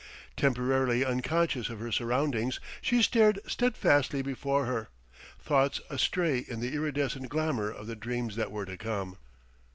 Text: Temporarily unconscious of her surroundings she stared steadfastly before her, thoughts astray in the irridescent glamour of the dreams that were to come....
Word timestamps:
Temporarily 0.35 1.05
unconscious 1.05 1.69
of 1.69 1.79
her 1.79 1.91
surroundings 1.91 2.59
she 2.81 3.03
stared 3.03 3.39
steadfastly 3.47 4.23
before 4.23 4.65
her, 4.65 4.89
thoughts 5.39 5.79
astray 5.91 6.39
in 6.39 6.59
the 6.59 6.73
irridescent 6.73 7.29
glamour 7.29 7.69
of 7.69 7.85
the 7.85 7.95
dreams 7.95 8.35
that 8.35 8.51
were 8.51 8.65
to 8.65 8.77
come.... 8.77 9.17